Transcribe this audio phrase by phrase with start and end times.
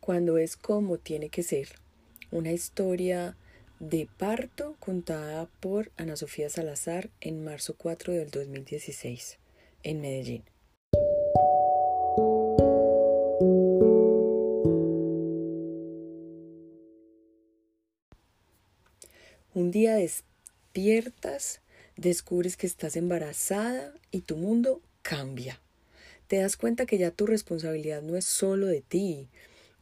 [0.00, 1.68] cuando es como tiene que ser.
[2.30, 3.36] Una historia
[3.78, 9.38] de parto contada por Ana Sofía Salazar en marzo 4 del 2016
[9.82, 10.44] en Medellín.
[19.52, 21.60] Un día despiertas,
[21.96, 25.60] descubres que estás embarazada y tu mundo cambia.
[26.28, 29.28] Te das cuenta que ya tu responsabilidad no es solo de ti,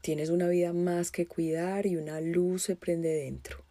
[0.00, 3.64] Tienes una vida más que cuidar y una luz se prende dentro.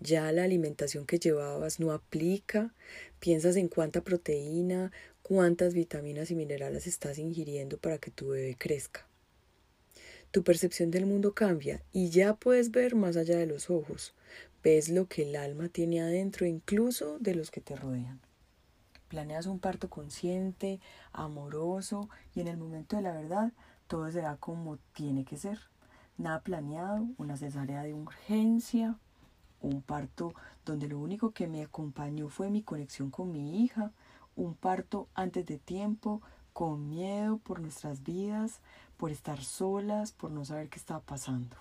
[0.00, 2.74] Ya la alimentación que llevabas no aplica,
[3.20, 9.06] piensas en cuánta proteína, cuántas vitaminas y minerales estás ingiriendo para que tu bebé crezca.
[10.30, 14.14] Tu percepción del mundo cambia y ya puedes ver más allá de los ojos.
[14.62, 18.20] Ves lo que el alma tiene adentro, incluso de los que te rodean.
[19.08, 20.80] Planeas un parto consciente,
[21.12, 23.52] amoroso y en el momento de la verdad
[23.88, 25.58] todo será como tiene que ser.
[26.18, 28.96] Nada planeado, una cesárea de urgencia,
[29.60, 33.92] un parto donde lo único que me acompañó fue mi conexión con mi hija,
[34.36, 36.22] un parto antes de tiempo,
[36.52, 38.60] con miedo por nuestras vidas,
[38.96, 41.56] por estar solas, por no saber qué estaba pasando.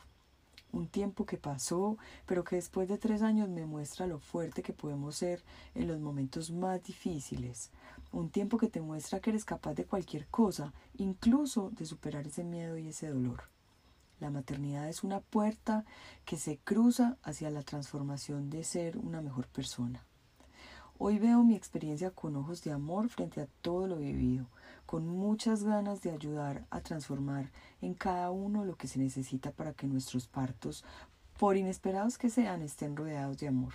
[0.72, 4.74] Un tiempo que pasó, pero que después de tres años me muestra lo fuerte que
[4.74, 5.44] podemos ser
[5.76, 7.72] en los momentos más difíciles,
[8.12, 12.44] un tiempo que te muestra que eres capaz de cualquier cosa, incluso de superar ese
[12.44, 13.44] miedo y ese dolor.
[14.20, 15.86] La maternidad es una puerta
[16.26, 20.04] que se cruza hacia la transformación de ser una mejor persona.
[20.98, 24.48] Hoy veo mi experiencia con ojos de amor frente a todo lo vivido,
[24.88, 29.74] con muchas ganas de ayudar a transformar en cada uno lo que se necesita para
[29.74, 30.84] que nuestros partos,
[31.38, 33.74] por inesperados que sean, estén rodeados de amor.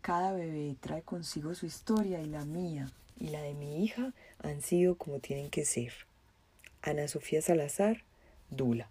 [0.00, 4.62] Cada bebé trae consigo su historia y la mía y la de mi hija han
[4.62, 5.92] sido como tienen que ser.
[6.82, 8.02] Ana Sofía Salazar,
[8.50, 8.88] Dula.